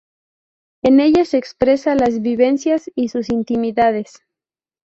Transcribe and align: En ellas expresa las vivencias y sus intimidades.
En 0.81 0.99
ellas 0.99 1.35
expresa 1.35 1.93
las 1.93 2.21
vivencias 2.23 2.89
y 2.95 3.09
sus 3.09 3.29
intimidades. 3.29 4.23